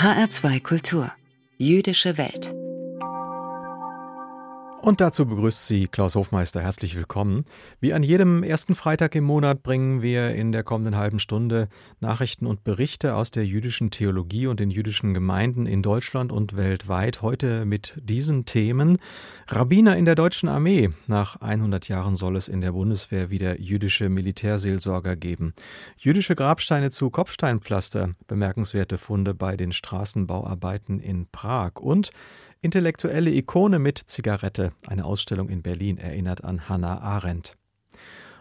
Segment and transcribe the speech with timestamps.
[0.00, 1.12] HR2 Kultur.
[1.58, 2.54] Jüdische Welt.
[4.80, 6.62] Und dazu begrüßt Sie Klaus Hofmeister.
[6.62, 7.44] Herzlich willkommen.
[7.80, 11.68] Wie an jedem ersten Freitag im Monat bringen wir in der kommenden halben Stunde
[12.00, 17.20] Nachrichten und Berichte aus der jüdischen Theologie und den jüdischen Gemeinden in Deutschland und weltweit.
[17.20, 18.96] Heute mit diesen Themen.
[19.48, 20.88] Rabbiner in der deutschen Armee.
[21.06, 25.52] Nach 100 Jahren soll es in der Bundeswehr wieder jüdische Militärseelsorger geben.
[25.98, 28.12] Jüdische Grabsteine zu Kopfsteinpflaster.
[28.28, 31.72] Bemerkenswerte Funde bei den Straßenbauarbeiten in Prag.
[31.80, 32.12] Und
[32.62, 34.72] Intellektuelle Ikone mit Zigarette.
[34.86, 37.56] Eine Ausstellung in Berlin erinnert an Hannah Arendt.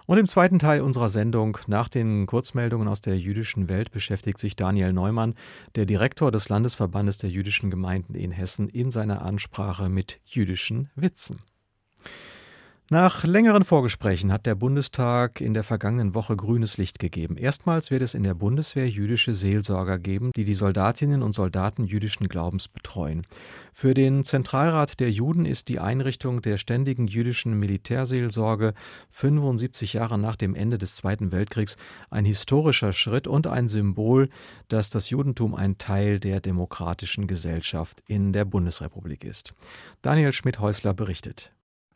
[0.07, 4.57] Und im zweiten Teil unserer Sendung, nach den Kurzmeldungen aus der jüdischen Welt, beschäftigt sich
[4.57, 5.35] Daniel Neumann,
[5.75, 11.39] der Direktor des Landesverbandes der jüdischen Gemeinden in Hessen, in seiner Ansprache mit jüdischen Witzen.
[12.91, 17.37] Nach längeren Vorgesprächen hat der Bundestag in der vergangenen Woche grünes Licht gegeben.
[17.37, 22.27] Erstmals wird es in der Bundeswehr jüdische Seelsorger geben, die die Soldatinnen und Soldaten jüdischen
[22.27, 23.27] Glaubens betreuen.
[23.73, 28.73] Für den Zentralrat der Juden ist die Einrichtung der ständigen jüdischen Militärseelsorge
[29.11, 31.77] 75 Jahre nach dem Ende des Zweiten Weltkriegs
[32.09, 34.29] ein historischer Schritt und ein Symbol,
[34.67, 39.53] dass das Judentum ein Teil der demokratischen Gesellschaft in der Bundesrepublik ist.
[40.01, 41.51] Daniel Schmidt-Häusler berichtet.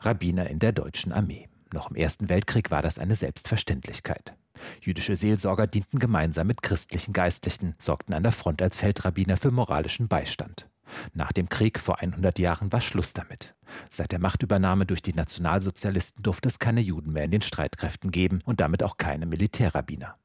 [0.05, 1.47] Rabbiner in der deutschen Armee.
[1.71, 4.35] Noch im Ersten Weltkrieg war das eine Selbstverständlichkeit.
[4.81, 10.07] Jüdische Seelsorger dienten gemeinsam mit christlichen Geistlichen, sorgten an der Front als Feldrabbiner für moralischen
[10.07, 10.69] Beistand.
[11.13, 13.55] Nach dem Krieg vor 100 Jahren war Schluss damit.
[13.89, 18.41] Seit der Machtübernahme durch die Nationalsozialisten durfte es keine Juden mehr in den Streitkräften geben
[18.45, 20.15] und damit auch keine Militärrabbiner.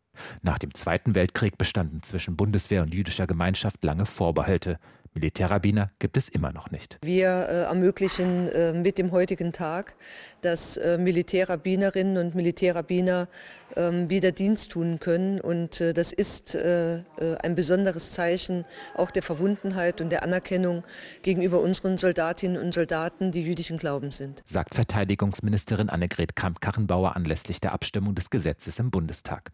[0.42, 4.78] Nach dem Zweiten Weltkrieg bestanden zwischen Bundeswehr und jüdischer Gemeinschaft lange Vorbehalte.
[5.18, 6.96] Militärrabbiner gibt es immer noch nicht.
[7.02, 9.96] Wir äh, ermöglichen äh, mit dem heutigen Tag,
[10.42, 13.26] dass äh, Militärrabbinerinnen und Militärrabbiner
[13.74, 15.40] ähm, wieder Dienst tun können.
[15.40, 17.02] Und äh, das ist äh, äh,
[17.42, 20.84] ein besonderes Zeichen auch der Verbundenheit und der Anerkennung
[21.22, 24.44] gegenüber unseren Soldatinnen und Soldaten, die jüdischen Glaubens sind.
[24.46, 29.50] Sagt Verteidigungsministerin Annegret Kramp-Karrenbauer anlässlich der Abstimmung des Gesetzes im Bundestag.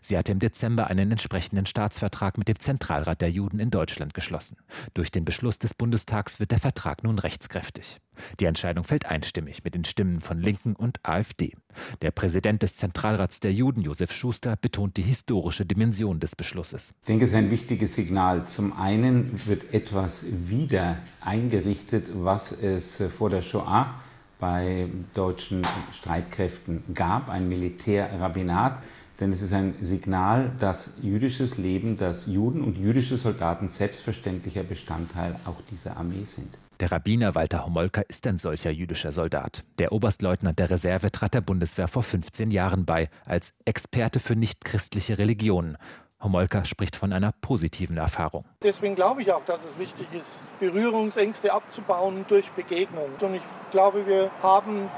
[0.00, 4.56] Sie hatte im Dezember einen entsprechenden Staatsvertrag mit dem Zentralrat der Juden in Deutschland geschlossen.
[4.94, 8.00] Durch den Beschluss des Bundestags wird der Vertrag nun rechtskräftig.
[8.40, 11.54] Die Entscheidung fällt einstimmig mit den Stimmen von Linken und AfD.
[12.02, 16.94] Der Präsident des Zentralrats der Juden, Josef Schuster, betont die historische Dimension des Beschlusses.
[17.02, 18.44] Ich denke, es ist ein wichtiges Signal.
[18.44, 23.94] Zum einen wird etwas wieder eingerichtet, was es vor der Shoah
[24.38, 28.80] bei deutschen Streitkräften gab, ein Militärrabbinat
[29.20, 35.36] denn es ist ein Signal, dass jüdisches Leben, dass Juden und jüdische Soldaten selbstverständlicher Bestandteil
[35.44, 36.56] auch dieser Armee sind.
[36.80, 39.64] Der Rabbiner Walter Homolka ist ein solcher jüdischer Soldat.
[39.80, 45.18] Der Oberstleutnant der Reserve trat der Bundeswehr vor 15 Jahren bei, als Experte für nichtchristliche
[45.18, 45.76] Religionen.
[46.20, 48.44] Homolka spricht von einer positiven Erfahrung.
[48.62, 53.10] Deswegen glaube ich auch, dass es wichtig ist, Berührungsängste abzubauen durch Begegnung.
[53.20, 53.42] Und ich
[53.72, 54.88] glaube, wir haben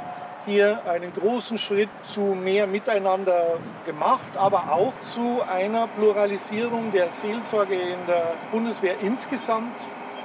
[0.50, 7.75] hier einen großen Schritt zu mehr Miteinander gemacht, aber auch zu einer Pluralisierung der Seelsorge
[7.75, 9.77] in der Bundeswehr insgesamt.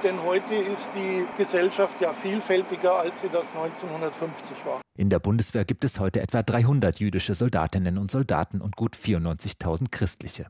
[0.02, 4.80] Denn heute ist die Gesellschaft ja vielfältiger, als sie das 1950 war.
[4.96, 9.90] In der Bundeswehr gibt es heute etwa 300 jüdische Soldatinnen und Soldaten und gut 94.000
[9.90, 10.46] christliche.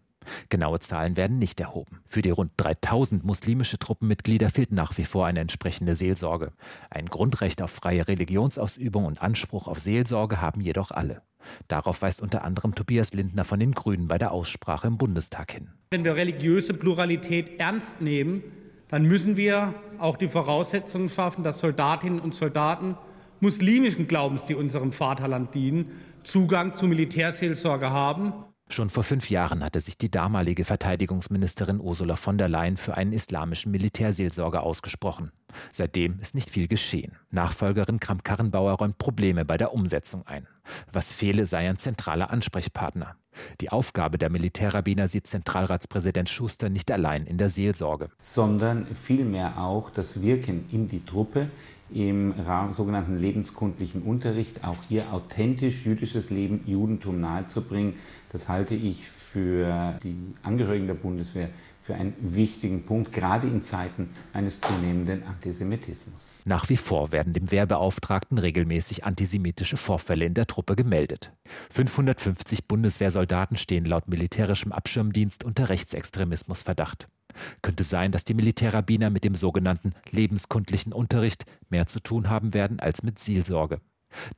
[0.48, 2.00] Genaue Zahlen werden nicht erhoben.
[2.04, 6.52] Für die rund 3000 muslimische Truppenmitglieder fehlt nach wie vor eine entsprechende Seelsorge.
[6.90, 11.22] Ein Grundrecht auf freie Religionsausübung und Anspruch auf Seelsorge haben jedoch alle.
[11.68, 15.68] Darauf weist unter anderem Tobias Lindner von den Grünen bei der Aussprache im Bundestag hin.
[15.90, 18.42] Wenn wir religiöse Pluralität ernst nehmen,
[18.88, 22.96] dann müssen wir auch die Voraussetzungen schaffen, dass Soldatinnen und Soldaten
[23.40, 25.90] muslimischen Glaubens, die unserem Vaterland dienen,
[26.22, 28.32] Zugang zu Militärseelsorge haben.
[28.68, 33.12] Schon vor fünf Jahren hatte sich die damalige Verteidigungsministerin Ursula von der Leyen für einen
[33.12, 35.30] islamischen Militärseelsorger ausgesprochen.
[35.70, 37.12] Seitdem ist nicht viel geschehen.
[37.30, 40.48] Nachfolgerin Kramp-Karrenbauer räumt Probleme bei der Umsetzung ein.
[40.92, 43.14] Was fehle, sei ein zentraler Ansprechpartner.
[43.60, 49.90] Die Aufgabe der Militärrabbiner sieht Zentralratspräsident Schuster nicht allein in der Seelsorge, sondern vielmehr auch
[49.90, 51.50] das Wirken in die Truppe,
[51.92, 52.34] im
[52.70, 57.94] sogenannten lebenskundlichen Unterricht auch hier authentisch jüdisches Leben, Judentum nahezubringen.
[58.32, 61.50] Das halte ich für die Angehörigen der Bundeswehr
[61.86, 66.32] für einen wichtigen Punkt, gerade in Zeiten eines zunehmenden Antisemitismus.
[66.44, 71.30] Nach wie vor werden dem Wehrbeauftragten regelmäßig antisemitische Vorfälle in der Truppe gemeldet.
[71.70, 77.06] 550 Bundeswehrsoldaten stehen laut militärischem Abschirmdienst unter Rechtsextremismusverdacht.
[77.62, 82.80] Könnte sein, dass die Militärrabbiner mit dem sogenannten lebenskundlichen Unterricht mehr zu tun haben werden
[82.80, 83.80] als mit Seelsorge.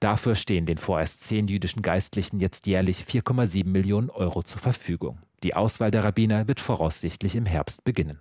[0.01, 5.21] Dafür stehen den vorerst zehn jüdischen Geistlichen jetzt jährlich 4,7 Millionen Euro zur Verfügung.
[5.43, 8.19] Die Auswahl der Rabbiner wird voraussichtlich im Herbst beginnen.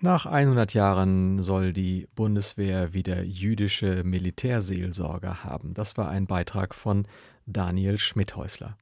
[0.00, 5.74] Nach 100 Jahren soll die Bundeswehr wieder jüdische Militärseelsorger haben.
[5.74, 7.06] Das war ein Beitrag von
[7.46, 8.76] Daniel Schmidhäusler.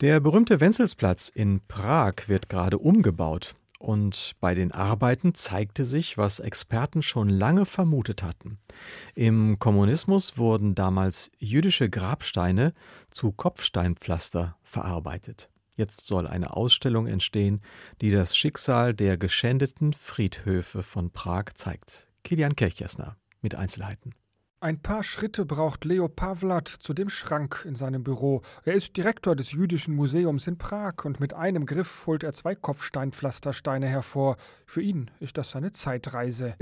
[0.00, 3.54] Der berühmte Wenzelsplatz in Prag wird gerade umgebaut.
[3.82, 8.60] Und bei den Arbeiten zeigte sich, was Experten schon lange vermutet hatten.
[9.16, 12.74] Im Kommunismus wurden damals jüdische Grabsteine
[13.10, 15.50] zu Kopfsteinpflaster verarbeitet.
[15.74, 17.60] Jetzt soll eine Ausstellung entstehen,
[18.00, 22.06] die das Schicksal der geschändeten Friedhöfe von Prag zeigt.
[22.22, 24.14] Kilian Kirchjesner mit Einzelheiten.
[24.62, 28.42] Ein paar Schritte braucht Leo Pavlat zu dem Schrank in seinem Büro.
[28.64, 32.54] Er ist Direktor des Jüdischen Museums in Prag und mit einem Griff holt er zwei
[32.54, 34.36] Kopfsteinpflastersteine hervor.
[34.64, 36.54] Für ihn ist das eine Zeitreise.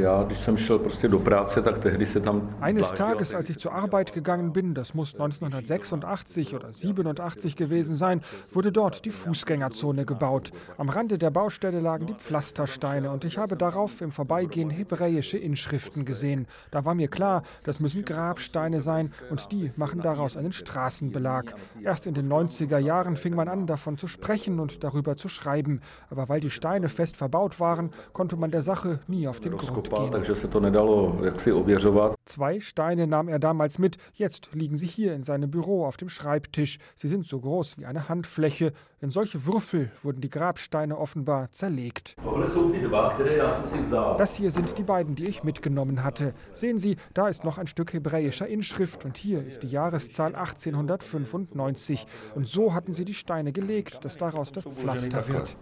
[2.63, 8.23] Eines Tages, als ich zur Arbeit gegangen bin, das muss 1986 oder 87 gewesen sein,
[8.51, 10.53] wurde dort die Fußgängerzone gebaut.
[10.79, 16.07] Am Rande der Baustelle lagen die Pflastersteine und ich habe darauf im Vorbeigehen hebräische Inschriften
[16.07, 16.47] gesehen.
[16.71, 21.55] Da war mir klar, das müssen müssen Grabsteine sein und die machen daraus einen Straßenbelag.
[21.83, 25.81] Erst in den 90er Jahren fing man an, davon zu sprechen und darüber zu schreiben.
[26.09, 29.91] Aber weil die Steine fest verbaut waren, konnte man der Sache nie auf den Grund
[29.91, 30.13] gehen.
[32.25, 33.97] Zwei Steine nahm er damals mit.
[34.13, 36.79] Jetzt liegen sie hier in seinem Büro auf dem Schreibtisch.
[36.97, 38.73] Sie sind so groß wie eine Handfläche.
[39.03, 42.17] In solche Würfel wurden die Grabsteine offenbar zerlegt.
[44.19, 46.35] Das hier sind die beiden, die ich mitgenommen hatte.
[46.53, 52.07] Sehen Sie, da ist noch ein Stück hebräischer Inschrift und hier ist die Jahreszahl 1895.
[52.35, 55.57] Und so hatten sie die Steine gelegt, dass daraus das Pflaster wird.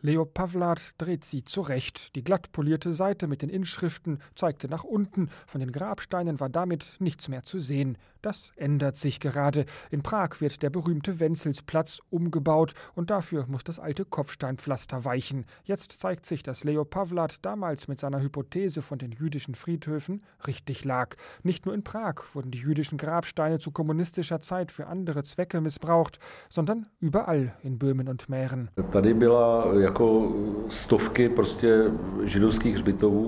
[0.00, 2.16] Leo Pavlat dreht sie zurecht.
[2.16, 5.30] Die glatt polierte Seite mit den Inschriften zeigte nach unten.
[5.46, 7.98] Von den Grabsteinen war damit nichts mehr zu sehen.
[8.22, 9.64] Das ändert sich gerade.
[9.90, 15.44] In Prag wird der berühmte Wenzelsplatz umgebaut und dafür muss das alte Kopfsteinpflaster weichen.
[15.64, 20.84] Jetzt zeigt sich, dass Leo Pavlat damals mit seiner Hypothese von den jüdischen Friedhöfen richtig
[20.84, 21.14] lag.
[21.42, 26.18] Nicht nur in Prag wurden die jüdischen Grabsteine zu kommunistischer Zeit für andere Zwecke missbraucht,
[26.48, 28.70] sondern überall in Böhmen und Mähren.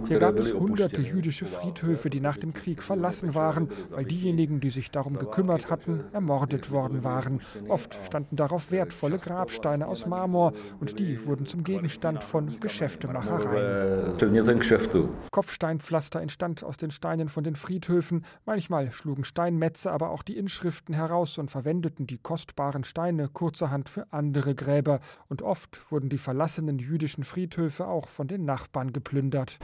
[0.06, 4.70] Hier gab es hunderte jüdische Friedhöfe, die nach dem Krieg verlassen waren, weil diejenigen, die
[4.70, 7.40] sich darum gekümmert hatten, ermordet worden waren.
[7.68, 14.16] Oft standen darauf wertvolle Grabsteine aus Marmor und die wurden zum Gegenstand von Geschäftemachereien.
[15.30, 18.24] Kopfsteinpflaster entstand aus den Steinen von den Friedhöfen.
[18.46, 24.06] Manchmal schlugen Steinmetze aber auch die Inschriften heraus und verwendeten die kostbaren Steine kurzerhand für
[24.10, 25.00] andere Gräber.
[25.28, 29.58] Und oft wurden die verlassenen jüdischen Friedhöfe auch von den Nachbarn geplündert.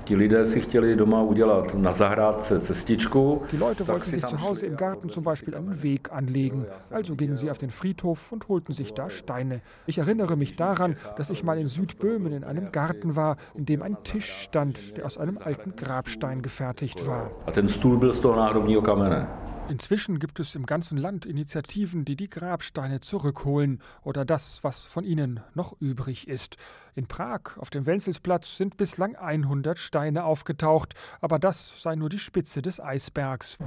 [3.51, 6.67] Die Leute wollten sich zu Hause im Garten zum Beispiel einen Weg anlegen.
[6.91, 9.61] Also gingen sie auf den Friedhof und holten sich da Steine.
[9.87, 13.83] Ich erinnere mich daran, dass ich mal in Südböhmen in einem Garten war, in dem
[13.83, 17.31] ein Tisch stand, der aus einem alten Grabstein gefertigt war.
[19.69, 25.05] Inzwischen gibt es im ganzen Land Initiativen, die die Grabsteine zurückholen oder das, was von
[25.05, 26.57] ihnen noch übrig ist.
[26.99, 32.19] In Prag auf dem Wenzelsplatz sind bislang 100 Steine aufgetaucht, aber das sei nur die
[32.19, 33.59] Spitze des Eisbergs.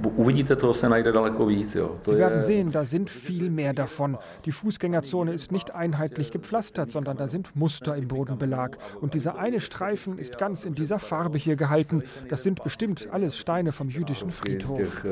[2.02, 4.18] Sie werden sehen, da sind viel mehr davon.
[4.46, 8.78] Die Fußgängerzone ist nicht einheitlich gepflastert, sondern da sind Muster im Bodenbelag.
[9.00, 12.02] Und dieser eine Streifen ist ganz in dieser Farbe hier gehalten.
[12.30, 15.04] Das sind bestimmt alles Steine vom jüdischen Friedhof.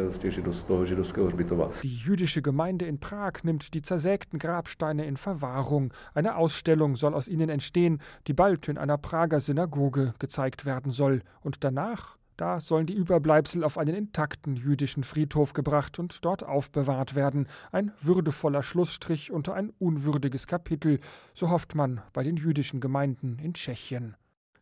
[1.84, 5.92] Die jüdische Gemeinde in Prag nimmt die zersägten Grabsteine in Verwahrung.
[6.14, 11.22] Eine Ausstellung soll aus ihnen entstehen, die bald in einer Prager Synagoge gezeigt werden soll.
[11.40, 17.16] Und danach da sollen die Überbleibsel auf einen intakten jüdischen Friedhof gebracht und dort aufbewahrt
[17.16, 17.48] werden.
[17.72, 21.00] Ein würdevoller Schlussstrich unter ein unwürdiges Kapitel,
[21.34, 24.14] so hofft man bei den jüdischen Gemeinden in Tschechien.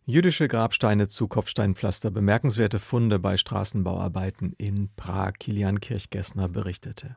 [0.07, 5.35] Jüdische Grabsteine zu Kopfsteinpflaster, bemerkenswerte Funde bei Straßenbauarbeiten in Prag.
[5.39, 7.17] Kilian Kirchgessner berichtete.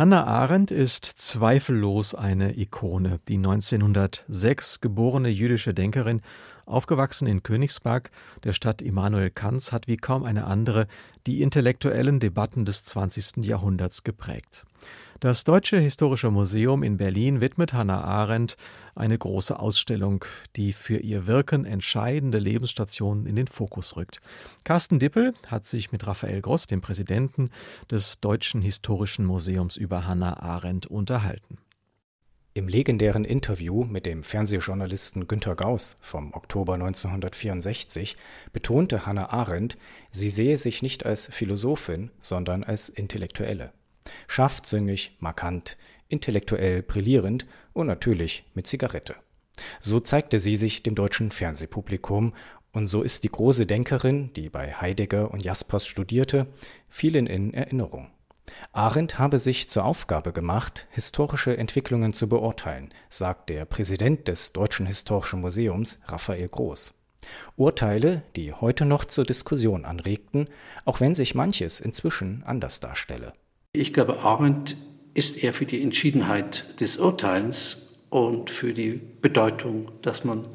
[0.00, 3.20] Hannah Arendt ist zweifellos eine Ikone.
[3.28, 6.22] Die 1906 geborene jüdische Denkerin,
[6.70, 8.10] aufgewachsen in Königsberg,
[8.44, 10.86] der Stadt Immanuel Kants, hat wie kaum eine andere
[11.26, 13.44] die intellektuellen Debatten des 20.
[13.44, 14.64] Jahrhunderts geprägt.
[15.20, 18.56] Das Deutsche Historische Museum in Berlin widmet Hannah Arendt
[18.94, 20.24] eine große Ausstellung,
[20.56, 24.22] die für ihr Wirken entscheidende Lebensstationen in den Fokus rückt.
[24.64, 27.50] Carsten Dippel hat sich mit Raphael Gross, dem Präsidenten
[27.90, 31.58] des Deutschen Historischen Museums, über Hannah Arendt unterhalten.
[32.52, 38.16] Im legendären Interview mit dem Fernsehjournalisten Günter Gauss vom Oktober 1964
[38.52, 39.78] betonte Hannah Arendt,
[40.10, 43.72] sie sehe sich nicht als Philosophin, sondern als Intellektuelle.
[44.26, 45.76] Scharfzüngig, markant,
[46.08, 49.14] intellektuell brillierend und natürlich mit Zigarette.
[49.78, 52.34] So zeigte sie sich dem deutschen Fernsehpublikum
[52.72, 56.48] und so ist die große Denkerin, die bei Heidegger und Jaspers studierte,
[56.88, 58.10] vielen in Erinnerung.
[58.72, 64.86] Arendt habe sich zur Aufgabe gemacht, historische Entwicklungen zu beurteilen, sagt der Präsident des Deutschen
[64.86, 66.94] Historischen Museums, Raphael Groß.
[67.56, 70.48] Urteile, die heute noch zur Diskussion anregten,
[70.84, 73.32] auch wenn sich manches inzwischen anders darstelle.
[73.72, 74.76] Ich glaube, Arendt
[75.14, 80.46] ist eher für die Entschiedenheit des Urteils und für die Bedeutung, dass man,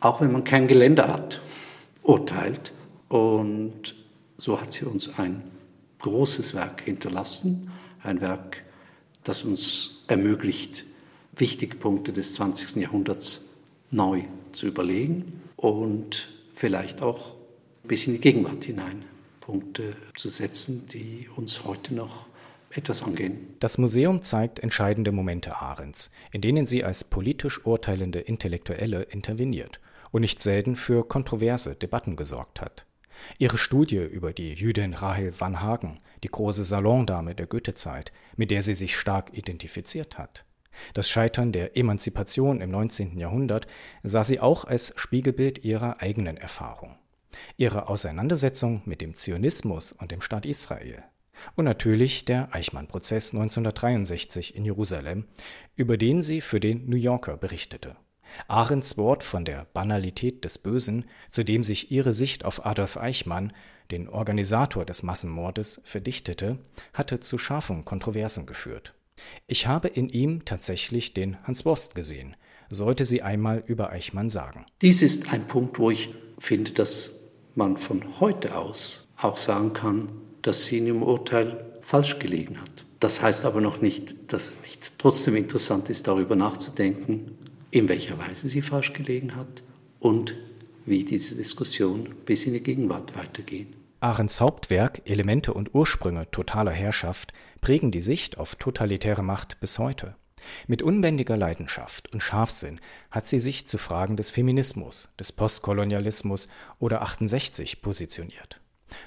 [0.00, 1.40] auch wenn man kein Gelände hat,
[2.02, 2.72] urteilt.
[3.08, 3.94] Und
[4.36, 5.42] so hat sie uns ein
[6.04, 7.70] großes Werk hinterlassen,
[8.02, 8.62] ein Werk,
[9.24, 10.84] das uns ermöglicht,
[11.34, 12.76] wichtige Punkte des 20.
[12.76, 13.54] Jahrhunderts
[13.90, 17.34] neu zu überlegen und vielleicht auch
[17.84, 19.06] bis in die Gegenwart hinein
[19.40, 22.26] Punkte zu setzen, die uns heute noch
[22.70, 23.54] etwas angehen.
[23.60, 29.80] Das Museum zeigt entscheidende Momente Arends, in denen sie als politisch urteilende Intellektuelle interveniert
[30.10, 32.84] und nicht selten für kontroverse Debatten gesorgt hat.
[33.38, 38.62] Ihre Studie über die Jüdin Rahel van Hagen, die große Salondame der Goethezeit, mit der
[38.62, 40.44] sie sich stark identifiziert hat.
[40.92, 43.18] Das Scheitern der Emanzipation im 19.
[43.18, 43.66] Jahrhundert
[44.02, 46.96] sah sie auch als Spiegelbild ihrer eigenen Erfahrung.
[47.56, 51.02] Ihre Auseinandersetzung mit dem Zionismus und dem Staat Israel.
[51.56, 55.26] Und natürlich der Eichmann-Prozess 1963 in Jerusalem,
[55.76, 57.96] über den sie für den New Yorker berichtete.
[58.48, 63.52] Arends Wort von der Banalität des Bösen, zu dem sich ihre Sicht auf Adolf Eichmann,
[63.90, 66.58] den Organisator des Massenmordes, verdichtete,
[66.92, 68.94] hatte zu scharfen Kontroversen geführt.
[69.46, 72.36] Ich habe in ihm tatsächlich den Hans Wurst gesehen,
[72.70, 74.66] sollte sie einmal über Eichmann sagen.
[74.82, 77.10] Dies ist ein Punkt, wo ich finde, dass
[77.54, 80.10] man von heute aus auch sagen kann,
[80.42, 82.84] dass sie in ihrem Urteil falsch gelegen hat.
[83.00, 87.38] Das heißt aber noch nicht, dass es nicht trotzdem interessant ist, darüber nachzudenken,
[87.74, 89.62] in welcher Weise sie falsch gelegen hat
[89.98, 90.36] und
[90.86, 93.66] wie diese Diskussion bis in die Gegenwart weitergeht.
[93.98, 100.14] Arends Hauptwerk Elemente und Ursprünge totaler Herrschaft prägen die Sicht auf totalitäre Macht bis heute.
[100.68, 107.02] Mit unbändiger Leidenschaft und Scharfsinn hat sie sich zu Fragen des Feminismus, des Postkolonialismus oder
[107.02, 108.60] 68 positioniert.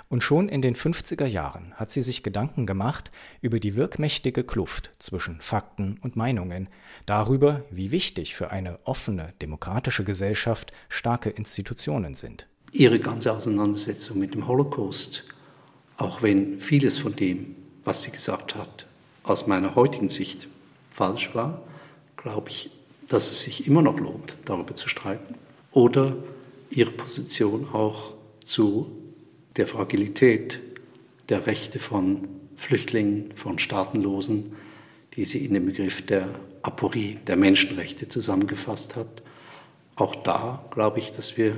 [0.09, 4.91] Und schon in den 50er Jahren hat sie sich Gedanken gemacht über die wirkmächtige Kluft
[4.99, 6.69] zwischen Fakten und Meinungen,
[7.05, 12.47] darüber, wie wichtig für eine offene, demokratische Gesellschaft starke Institutionen sind.
[12.71, 15.23] Ihre ganze Auseinandersetzung mit dem Holocaust,
[15.97, 18.85] auch wenn vieles von dem, was sie gesagt hat,
[19.23, 20.47] aus meiner heutigen Sicht
[20.91, 21.61] falsch war,
[22.15, 22.71] glaube ich,
[23.07, 25.35] dass es sich immer noch lohnt, darüber zu streiten.
[25.71, 26.15] Oder
[26.69, 28.91] ihre Position auch zu
[29.57, 30.59] der Fragilität
[31.29, 34.55] der Rechte von Flüchtlingen, von Staatenlosen,
[35.15, 36.29] die sie in dem Begriff der
[36.61, 39.23] Aporie der Menschenrechte zusammengefasst hat.
[39.95, 41.57] Auch da glaube ich, dass wir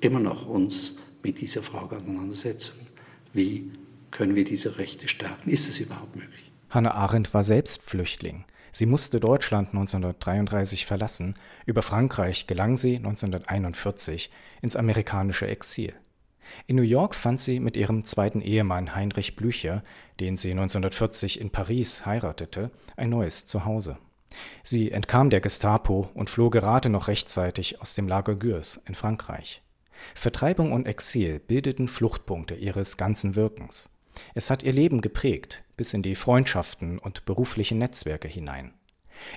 [0.00, 2.86] immer noch uns mit dieser Frage auseinandersetzen.
[3.32, 3.70] Wie
[4.10, 5.50] können wir diese Rechte stärken?
[5.50, 6.50] Ist es überhaupt möglich?
[6.70, 8.44] Hannah Arendt war selbst Flüchtling.
[8.70, 11.36] Sie musste Deutschland 1933 verlassen.
[11.64, 14.30] Über Frankreich gelang sie 1941
[14.62, 15.94] ins amerikanische Exil.
[16.66, 19.82] In New York fand sie mit ihrem zweiten Ehemann Heinrich Blücher,
[20.20, 23.98] den sie 1940 in Paris heiratete, ein neues Zuhause.
[24.62, 29.62] Sie entkam der Gestapo und floh gerade noch rechtzeitig aus dem Lager Gürs in Frankreich.
[30.14, 33.90] Vertreibung und Exil bildeten Fluchtpunkte ihres ganzen Wirkens.
[34.34, 38.74] Es hat ihr Leben geprägt, bis in die Freundschaften und beruflichen Netzwerke hinein.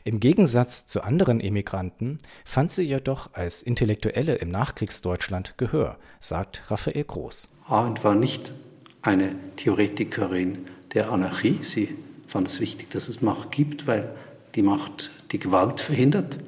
[0.04, 7.04] Im Gegensatz zu anderen Emigranten fand sie jedoch als Intellektuelle im Nachkriegsdeutschland Gehör, sagt Raphael
[7.04, 7.50] Groß.
[7.68, 8.54] Arendt war nicht
[9.02, 11.60] eine Theoretikerin der Anarchie.
[11.62, 11.96] Sie
[12.28, 14.10] fand es wichtig, dass es Macht gibt, weil
[14.56, 16.40] die Macht die Gewalt verhindert.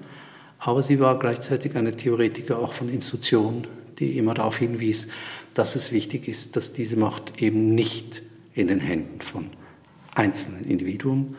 [0.59, 3.67] Aber sie war gleichzeitig eine Theoretiker auch von Institutionen,
[3.99, 5.07] die immer darauf hinwies,
[5.53, 8.21] dass es wichtig ist, dass diese Macht eben nicht
[8.53, 9.49] in den Händen von
[10.15, 11.35] einzelnen Individuen,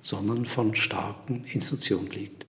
[0.00, 2.46] sondern von starken Institutionen liegt.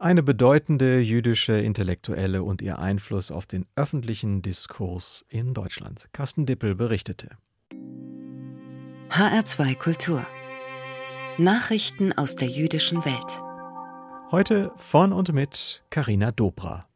[0.00, 6.08] Eine bedeutende jüdische Intellektuelle und ihr Einfluss auf den öffentlichen Diskurs in Deutschland.
[6.12, 7.30] Carsten Dippel berichtete.
[9.10, 10.24] HR2 Kultur.
[11.36, 13.40] Nachrichten aus der jüdischen Welt.
[14.30, 16.86] Heute von und mit Karina Dobra.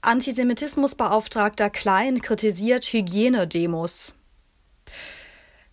[0.00, 4.16] Antisemitismusbeauftragter Klein kritisiert Hygienedemos.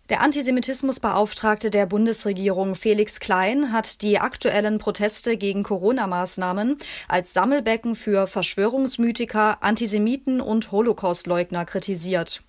[0.09, 6.77] Der Antisemitismusbeauftragte der Bundesregierung Felix Klein hat die aktuellen Proteste gegen Corona-Maßnahmen
[7.09, 12.41] als Sammelbecken für Verschwörungsmythiker, Antisemiten und Holocaustleugner kritisiert.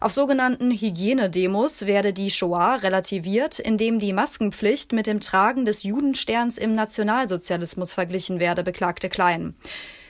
[0.00, 6.58] Auf sogenannten Hygienedemos werde die Shoah relativiert, indem die Maskenpflicht mit dem Tragen des Judensterns
[6.58, 9.54] im Nationalsozialismus verglichen werde, beklagte Klein.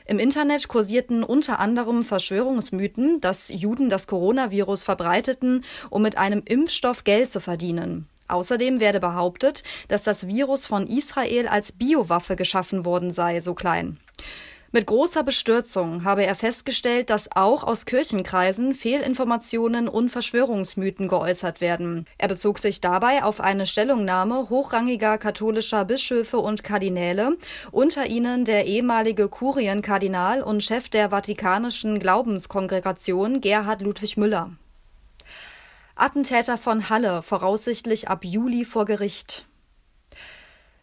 [0.06, 7.04] Im Internet kursierten unter anderem Verschwörungsmythen, dass Juden das Coronavirus verbreiteten, um mit einem Impfstoff
[7.04, 8.08] Geld zu verdienen.
[8.28, 13.98] Außerdem werde behauptet, dass das Virus von Israel als Biowaffe geschaffen worden sei, so klein.
[14.74, 22.06] Mit großer Bestürzung habe er festgestellt, dass auch aus Kirchenkreisen Fehlinformationen und Verschwörungsmythen geäußert werden.
[22.16, 27.36] Er bezog sich dabei auf eine Stellungnahme hochrangiger katholischer Bischöfe und Kardinäle,
[27.70, 34.52] unter ihnen der ehemalige Kurienkardinal und Chef der Vatikanischen Glaubenskongregation Gerhard Ludwig Müller.
[35.96, 39.44] Attentäter von Halle voraussichtlich ab Juli vor Gericht.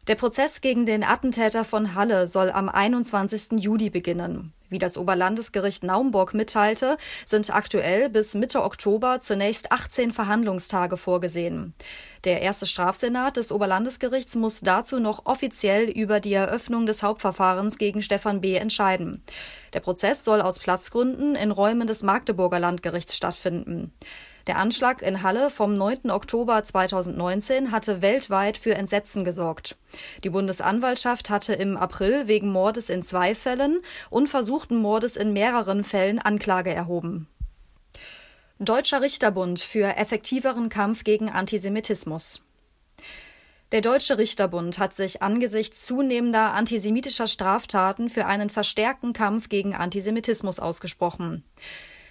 [0.09, 3.59] Der Prozess gegen den Attentäter von Halle soll am 21.
[3.59, 4.53] Juli beginnen.
[4.67, 6.97] Wie das Oberlandesgericht Naumburg mitteilte,
[7.27, 11.75] sind aktuell bis Mitte Oktober zunächst 18 Verhandlungstage vorgesehen.
[12.23, 18.01] Der erste Strafsenat des Oberlandesgerichts muss dazu noch offiziell über die Eröffnung des Hauptverfahrens gegen
[18.01, 18.55] Stefan B.
[18.55, 19.23] entscheiden.
[19.73, 23.93] Der Prozess soll aus Platzgründen in Räumen des Magdeburger Landgerichts stattfinden.
[24.49, 26.09] Der Anschlag in Halle vom 9.
[26.09, 29.77] Oktober 2019 hatte weltweit für Entsetzen gesorgt.
[30.23, 33.79] Die Bundesanwaltschaft hatte im April wegen Mordes in zwei Fällen
[34.09, 37.27] und versuchten Mordes in mehreren Fällen Anklage erhoben.
[38.57, 42.41] Deutscher Richterbund für effektiveren Kampf gegen Antisemitismus.
[43.71, 50.57] Der Deutsche Richterbund hat sich angesichts zunehmender antisemitischer Straftaten für einen verstärkten Kampf gegen Antisemitismus
[50.57, 51.43] ausgesprochen.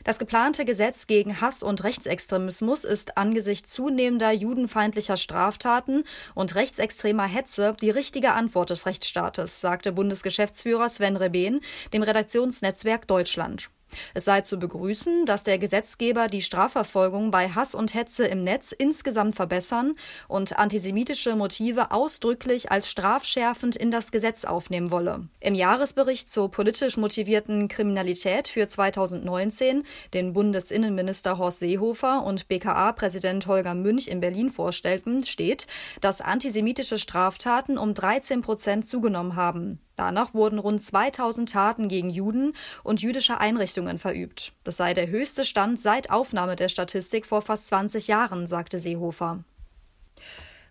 [0.08, 7.76] Das geplante Gesetz gegen Hass und Rechtsextremismus ist angesichts zunehmender judenfeindlicher Straftaten und rechtsextremer Hetze
[7.82, 11.60] die richtige Antwort des Rechtsstaates, sagte Bundesgeschäftsführer Sven Rebehn
[11.92, 13.68] dem Redaktionsnetzwerk Deutschland.
[14.14, 18.72] Es sei zu begrüßen, dass der Gesetzgeber die Strafverfolgung bei Hass und Hetze im Netz
[18.72, 19.94] insgesamt verbessern
[20.28, 25.28] und antisemitische Motive ausdrücklich als strafschärfend in das Gesetz aufnehmen wolle.
[25.40, 33.74] Im Jahresbericht zur politisch motivierten Kriminalität für 2019, den Bundesinnenminister Horst Seehofer und BKA-Präsident Holger
[33.74, 35.66] Münch in Berlin vorstellten, steht,
[36.00, 39.80] dass antisemitische Straftaten um 13 Prozent zugenommen haben.
[39.98, 42.52] Danach wurden rund 2000 Taten gegen Juden
[42.84, 44.52] und jüdische Einrichtungen verübt.
[44.64, 49.44] Das sei der höchste Stand seit Aufnahme der Statistik vor fast 20 Jahren, sagte Seehofer.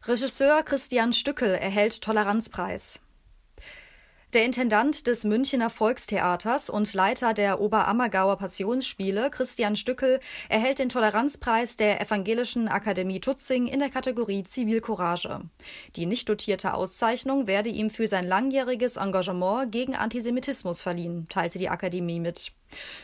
[0.06, 3.00] Regisseur Christian Stückel erhält Toleranzpreis.
[4.34, 11.78] Der Intendant des Münchener Volkstheaters und Leiter der Oberammergauer Passionsspiele, Christian Stückel, erhält den Toleranzpreis
[11.78, 15.39] der Evangelischen Akademie Tutzing in der Kategorie Zivilcourage.
[15.96, 21.70] Die nicht dotierte Auszeichnung werde ihm für sein langjähriges Engagement gegen Antisemitismus verliehen, teilte die
[21.70, 22.52] Akademie mit.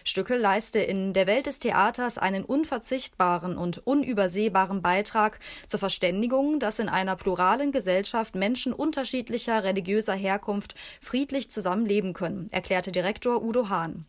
[0.04, 6.80] Stücke leiste in der Welt des Theaters einen unverzichtbaren und unübersehbaren Beitrag zur Verständigung, dass
[6.80, 14.06] in einer pluralen Gesellschaft Menschen unterschiedlicher religiöser Herkunft friedlich zusammenleben können, erklärte Direktor Udo Hahn.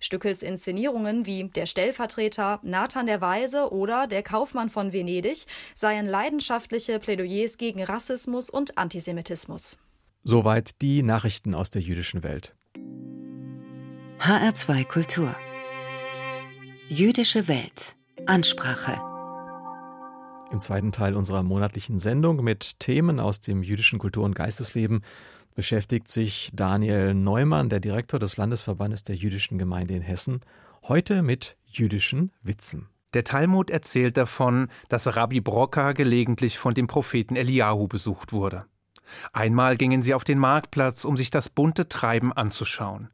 [0.00, 6.98] Stückels Inszenierungen wie Der Stellvertreter, Nathan der Weise oder Der Kaufmann von Venedig seien leidenschaftliche
[6.98, 9.78] Plädoyers gegen Rassismus und Antisemitismus.
[10.24, 12.54] Soweit die Nachrichten aus der jüdischen Welt.
[14.20, 15.34] HR2 Kultur.
[16.88, 17.94] Jüdische Welt.
[18.26, 19.00] Ansprache.
[20.50, 25.02] Im zweiten Teil unserer monatlichen Sendung mit Themen aus dem jüdischen Kultur- und Geistesleben
[25.54, 30.40] beschäftigt sich Daniel Neumann, der Direktor des Landesverbandes der jüdischen Gemeinde in Hessen,
[30.88, 32.88] heute mit jüdischen Witzen.
[33.14, 38.66] Der Talmud erzählt davon, dass Rabbi Brocker gelegentlich von dem Propheten Eliahu besucht wurde.
[39.32, 43.10] Einmal gingen sie auf den Marktplatz, um sich das bunte Treiben anzuschauen.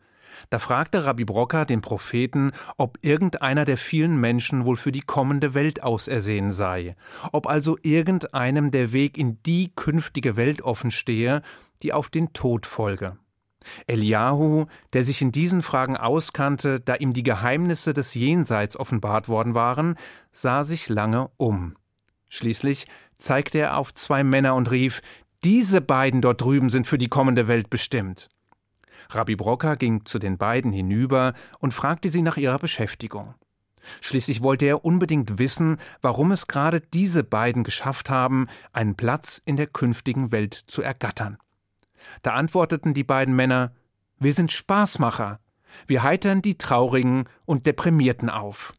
[0.51, 5.55] Da fragte Rabbi Brocker den Propheten, ob irgendeiner der vielen Menschen wohl für die kommende
[5.55, 6.93] Welt ausersehen sei,
[7.33, 11.43] ob also irgendeinem der Weg in die künftige Welt offen stehe,
[11.83, 13.17] die auf den Tod folge.
[13.87, 19.55] Eliahu, der sich in diesen Fragen auskannte, da ihm die Geheimnisse des Jenseits offenbart worden
[19.55, 19.97] waren,
[20.31, 21.77] sah sich lange um.
[22.29, 25.03] Schließlich zeigte er auf zwei Männer und rief
[25.45, 28.29] Diese beiden dort drüben sind für die kommende Welt bestimmt.
[29.11, 33.35] Rabbi Brocker ging zu den beiden hinüber und fragte sie nach ihrer Beschäftigung.
[34.01, 39.57] Schließlich wollte er unbedingt wissen, warum es gerade diese beiden geschafft haben, einen Platz in
[39.57, 41.39] der künftigen Welt zu ergattern.
[42.23, 43.73] Da antworteten die beiden Männer
[44.19, 45.41] Wir sind Spaßmacher,
[45.87, 48.75] wir heitern die Traurigen und Deprimierten auf.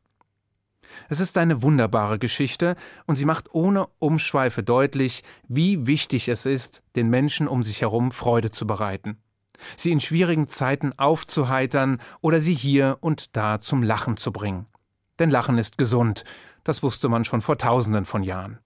[1.10, 6.84] Es ist eine wunderbare Geschichte und sie macht ohne Umschweife deutlich, wie wichtig es ist,
[6.96, 9.18] den Menschen um sich herum Freude zu bereiten
[9.78, 14.68] sie in schwierigen Zeiten aufzuheitern oder sie hier und da zum Lachen zu bringen.
[15.20, 16.24] Denn Lachen ist gesund,
[16.64, 18.60] das wusste man schon vor tausenden von Jahren.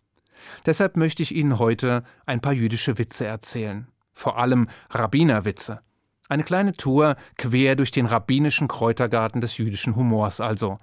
[0.65, 5.81] Deshalb möchte ich Ihnen heute ein paar jüdische Witze erzählen, vor allem Rabbinerwitze.
[6.27, 10.77] Eine kleine Tour quer durch den rabbinischen Kräutergarten des jüdischen Humors also.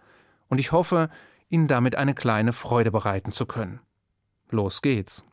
[0.48, 1.08] Und ich hoffe,
[1.48, 3.80] Ihnen damit eine kleine Freude bereiten zu können.
[4.50, 5.24] Los geht's.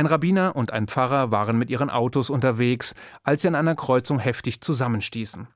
[0.00, 4.18] Ein Rabbiner und ein Pfarrer waren mit ihren Autos unterwegs, als sie an einer Kreuzung
[4.18, 5.46] heftig zusammenstießen.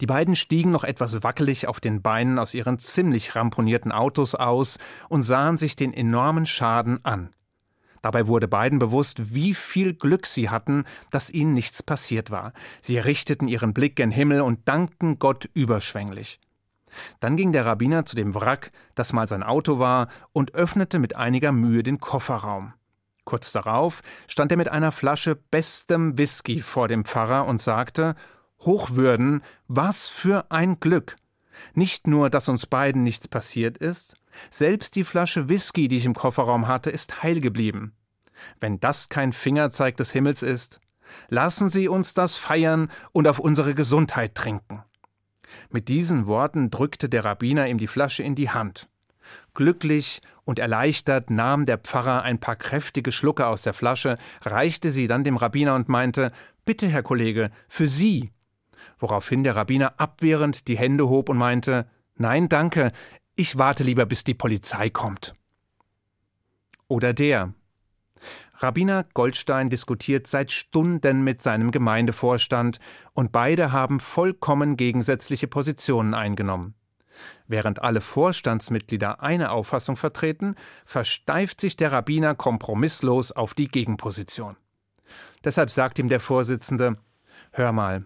[0.00, 4.78] Die beiden stiegen noch etwas wackelig auf den Beinen aus ihren ziemlich ramponierten Autos aus
[5.08, 7.30] und sahen sich den enormen Schaden an.
[8.00, 12.52] Dabei wurde beiden bewusst, wie viel Glück sie hatten, dass ihnen nichts passiert war.
[12.80, 16.38] Sie richteten ihren Blick gen Himmel und dankten Gott überschwänglich.
[17.18, 21.16] Dann ging der Rabbiner zu dem Wrack, das mal sein Auto war, und öffnete mit
[21.16, 22.74] einiger Mühe den Kofferraum.
[23.28, 28.14] Kurz darauf stand er mit einer Flasche bestem Whisky vor dem Pfarrer und sagte
[28.60, 31.16] Hochwürden, was für ein Glück.
[31.74, 34.16] Nicht nur, dass uns beiden nichts passiert ist,
[34.48, 37.92] selbst die Flasche Whisky, die ich im Kofferraum hatte, ist heil geblieben.
[38.60, 40.80] Wenn das kein Fingerzeig des Himmels ist,
[41.28, 44.84] lassen Sie uns das feiern und auf unsere Gesundheit trinken.
[45.68, 48.88] Mit diesen Worten drückte der Rabbiner ihm die Flasche in die Hand.
[49.52, 55.06] Glücklich und erleichtert nahm der Pfarrer ein paar kräftige Schlucke aus der Flasche, reichte sie
[55.06, 56.32] dann dem Rabbiner und meinte
[56.64, 58.32] Bitte, Herr Kollege, für Sie.
[58.98, 62.92] Woraufhin der Rabbiner abwehrend die Hände hob und meinte Nein, danke,
[63.34, 65.34] ich warte lieber, bis die Polizei kommt.
[66.86, 67.52] Oder der.
[68.54, 72.78] Rabbiner Goldstein diskutiert seit Stunden mit seinem Gemeindevorstand
[73.12, 76.74] und beide haben vollkommen gegensätzliche Positionen eingenommen.
[77.46, 80.54] Während alle Vorstandsmitglieder eine Auffassung vertreten,
[80.84, 84.56] versteift sich der Rabbiner kompromisslos auf die Gegenposition.
[85.44, 86.96] Deshalb sagt ihm der Vorsitzende
[87.52, 88.04] Hör mal,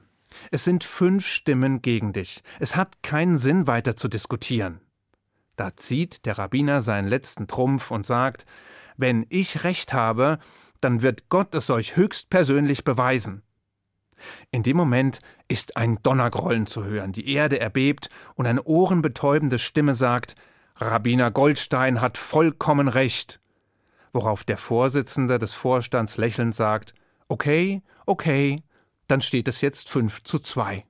[0.51, 2.42] es sind fünf Stimmen gegen dich.
[2.61, 4.81] Es hat keinen Sinn, weiter zu diskutieren.
[5.57, 8.46] Da zieht der Rabbiner seinen letzten Trumpf und sagt
[8.96, 10.38] Wenn ich recht habe,
[10.81, 13.42] dann wird Gott es euch höchstpersönlich beweisen.
[14.51, 19.95] In dem Moment ist ein Donnergrollen zu hören, die Erde erbebt und eine ohrenbetäubende Stimme
[19.95, 20.35] sagt
[20.77, 23.41] Rabbiner Goldstein hat vollkommen recht.
[24.13, 26.95] Worauf der Vorsitzende des Vorstands lächelnd sagt
[27.29, 28.63] Okay, okay,
[29.09, 30.85] dann steht es jetzt fünf zu zwei.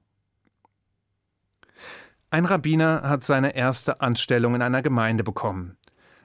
[2.30, 5.76] Ein Rabbiner hat seine erste Anstellung in einer Gemeinde bekommen.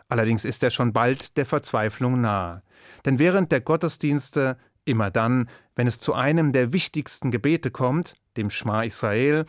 [0.08, 2.64] Allerdings ist er schon bald der Verzweiflung nahe.
[3.06, 8.50] Denn während der Gottesdienste, immer dann, wenn es zu einem der wichtigsten Gebete kommt, dem
[8.50, 9.46] Schma Israel,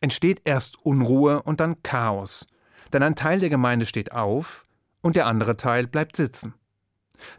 [0.00, 2.46] entsteht erst Unruhe und dann Chaos.
[2.92, 4.64] Denn ein Teil der Gemeinde steht auf
[5.00, 6.54] und der andere Teil bleibt sitzen.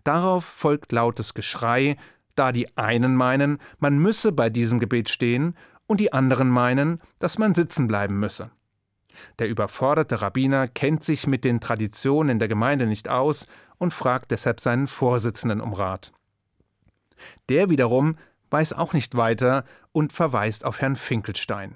[0.04, 1.96] Darauf folgt lautes Geschrei,
[2.36, 5.56] da die einen meinen, man müsse bei diesem Gebet stehen
[5.88, 8.52] und die anderen meinen, dass man sitzen bleiben müsse.
[9.40, 14.62] Der überforderte Rabbiner kennt sich mit den Traditionen der Gemeinde nicht aus und fragt deshalb
[14.62, 16.12] seinen Vorsitzenden um Rat.
[17.50, 18.18] Der wiederum
[18.50, 21.76] weiß auch nicht weiter und verweist auf Herrn Finkelstein.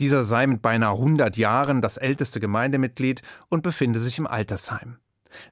[0.00, 4.98] Dieser sei mit beinahe 100 Jahren das älteste Gemeindemitglied und befinde sich im Altersheim.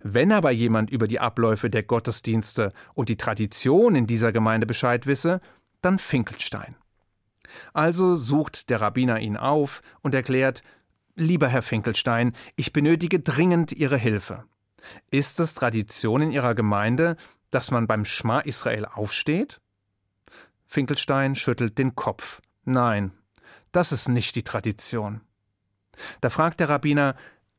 [0.03, 5.07] Wenn aber jemand über die Abläufe der Gottesdienste und die Tradition in dieser Gemeinde Bescheid
[5.07, 5.41] wisse,
[5.83, 6.77] dann Finkelstein.
[7.73, 10.63] Also sucht der Rabbiner ihn auf und erklärt,
[11.17, 14.45] Lieber Herr Finkelstein, ich benötige dringend Ihre Hilfe.
[15.13, 17.17] Ist es Tradition in Ihrer Gemeinde,
[17.55, 19.61] dass man beim Schma Israel aufsteht?
[20.67, 22.43] Finkelstein schüttelt den Kopf.
[22.65, 23.13] Nein,
[23.73, 25.21] das ist nicht die Tradition.
[26.21, 27.15] Da fragt der Rabbiner,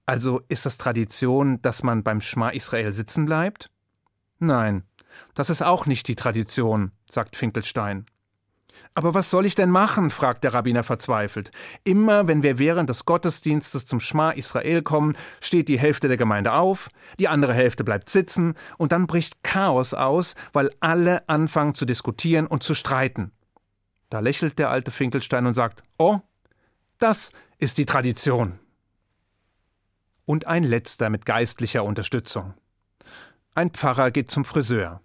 [0.05, 3.71] also ist es Tradition, dass man beim Schma Israel sitzen bleibt?
[4.39, 4.84] Nein,
[5.34, 8.05] das ist auch nicht die Tradition, sagt Finkelstein.
[8.93, 10.09] Aber was soll ich denn machen?
[10.09, 11.51] fragt der Rabbiner verzweifelt.
[11.83, 16.53] Immer wenn wir während des Gottesdienstes zum Schma Israel kommen, steht die Hälfte der Gemeinde
[16.53, 21.85] auf, die andere Hälfte bleibt sitzen, und dann bricht Chaos aus, weil alle anfangen zu
[21.85, 23.31] diskutieren und zu streiten.
[24.09, 26.19] Da lächelt der alte Finkelstein und sagt: Oh,
[26.99, 28.59] das ist die Tradition.
[30.25, 32.53] Und ein letzter mit geistlicher Unterstützung.
[33.53, 35.01] Ein Pfarrer geht zum Friseur.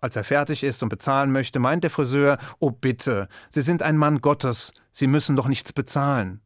[0.00, 3.96] Als er fertig ist und bezahlen möchte, meint der Friseur Oh bitte, Sie sind ein
[3.96, 6.40] Mann Gottes, Sie müssen doch nichts bezahlen.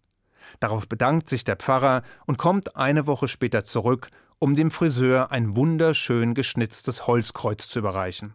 [0.60, 4.08] Darauf bedankt sich der Pfarrer und kommt eine Woche später zurück,
[4.38, 8.34] um dem Friseur ein wunderschön geschnitztes Holzkreuz zu überreichen.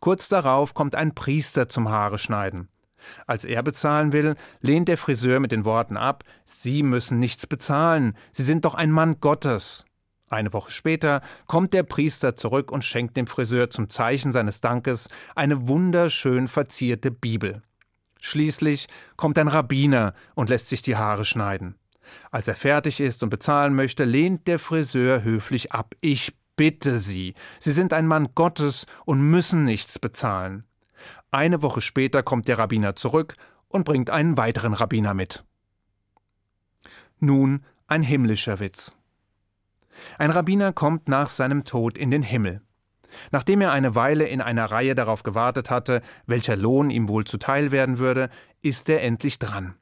[0.00, 2.68] Kurz darauf kommt ein Priester zum Haare schneiden.
[3.26, 8.16] Als er bezahlen will, lehnt der Friseur mit den Worten ab Sie müssen nichts bezahlen,
[8.32, 9.84] Sie sind doch ein Mann Gottes.
[10.34, 15.08] Eine Woche später kommt der Priester zurück und schenkt dem Friseur zum Zeichen seines Dankes
[15.36, 17.62] eine wunderschön verzierte Bibel.
[18.20, 21.76] Schließlich kommt ein Rabbiner und lässt sich die Haare schneiden.
[22.32, 25.94] Als er fertig ist und bezahlen möchte, lehnt der Friseur höflich ab.
[26.00, 30.64] Ich bitte Sie, Sie sind ein Mann Gottes und müssen nichts bezahlen.
[31.30, 33.36] Eine Woche später kommt der Rabbiner zurück
[33.68, 35.44] und bringt einen weiteren Rabbiner mit.
[37.20, 38.96] Nun ein himmlischer Witz.
[40.18, 42.60] Ein Rabbiner kommt nach seinem Tod in den Himmel.
[43.30, 47.70] Nachdem er eine Weile in einer Reihe darauf gewartet hatte, welcher Lohn ihm wohl zuteil
[47.70, 48.28] werden würde,
[48.60, 49.74] ist er endlich dran.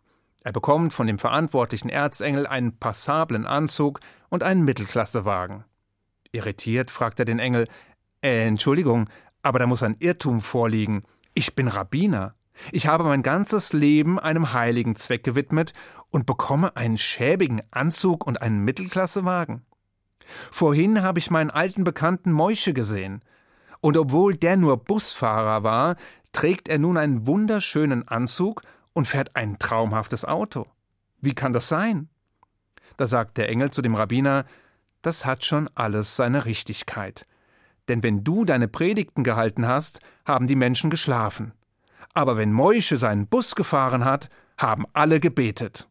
[0.44, 5.64] Er bekommt von dem verantwortlichen Erzengel einen passablen Anzug und einen Mittelklassewagen.
[6.32, 7.68] Irritiert fragt er den Engel:
[8.22, 9.08] äh, Entschuldigung,
[9.42, 11.04] aber da muss ein Irrtum vorliegen.
[11.34, 12.34] Ich bin Rabbiner.
[12.70, 15.72] Ich habe mein ganzes Leben einem heiligen Zweck gewidmet
[16.10, 19.62] und bekomme einen schäbigen Anzug und einen Mittelklassewagen.
[20.50, 23.22] Vorhin habe ich meinen alten Bekannten Moische gesehen.
[23.80, 25.96] Und obwohl der nur Busfahrer war,
[26.32, 30.66] trägt er nun einen wunderschönen Anzug und fährt ein traumhaftes Auto.
[31.20, 32.08] Wie kann das sein?
[32.96, 34.44] Da sagt der Engel zu dem Rabbiner,
[35.02, 37.26] das hat schon alles seine Richtigkeit.
[37.88, 41.52] Denn wenn du deine Predigten gehalten hast, haben die Menschen geschlafen.
[42.14, 45.88] Aber wenn Moische seinen Bus gefahren hat, haben alle gebetet.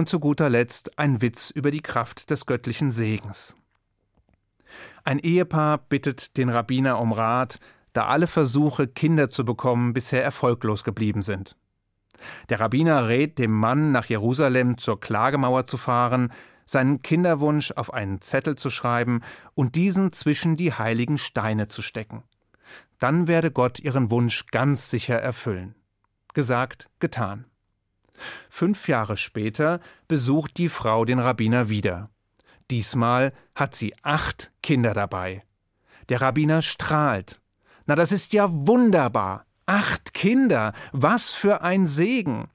[0.00, 3.54] Und zu guter Letzt ein Witz über die Kraft des göttlichen Segens.
[5.04, 7.60] Ein Ehepaar bittet den Rabbiner um Rat,
[7.92, 11.54] da alle Versuche, Kinder zu bekommen, bisher erfolglos geblieben sind.
[12.48, 16.32] Der Rabbiner rät dem Mann, nach Jerusalem zur Klagemauer zu fahren,
[16.64, 19.20] seinen Kinderwunsch auf einen Zettel zu schreiben
[19.52, 22.22] und diesen zwischen die heiligen Steine zu stecken.
[22.98, 25.74] Dann werde Gott ihren Wunsch ganz sicher erfüllen.
[26.32, 27.49] Gesagt, getan.
[28.48, 32.10] Fünf Jahre später besucht die Frau den Rabbiner wieder.
[32.70, 35.42] Diesmal hat sie acht Kinder dabei.
[36.08, 37.40] Der Rabbiner strahlt.
[37.86, 39.44] Na, das ist ja wunderbar.
[39.66, 40.72] Acht Kinder.
[40.92, 42.48] Was für ein Segen.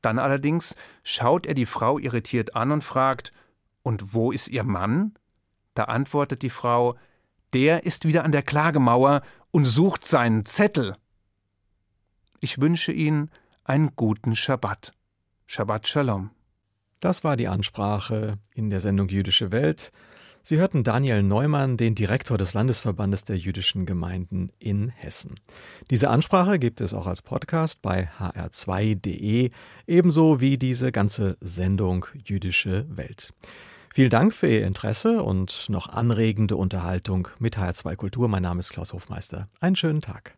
[0.00, 3.32] Dann allerdings schaut er die Frau irritiert an und fragt:
[3.82, 5.14] Und wo ist Ihr Mann?
[5.74, 6.96] Da antwortet die Frau:
[7.52, 10.96] Der ist wieder an der Klagemauer und sucht seinen Zettel.
[12.40, 13.30] Ich wünsche Ihnen
[13.64, 14.92] einen guten Schabbat.
[15.46, 16.30] Shabbat Shalom.
[17.00, 19.92] Das war die Ansprache in der Sendung Jüdische Welt.
[20.44, 25.38] Sie hörten Daniel Neumann, den Direktor des Landesverbandes der jüdischen Gemeinden in Hessen.
[25.90, 29.50] Diese Ansprache gibt es auch als Podcast bei hr2.de,
[29.86, 33.32] ebenso wie diese ganze Sendung Jüdische Welt.
[33.94, 38.26] Vielen Dank für Ihr Interesse und noch anregende Unterhaltung mit HR2 Kultur.
[38.26, 39.48] Mein Name ist Klaus Hofmeister.
[39.60, 40.36] Einen schönen Tag.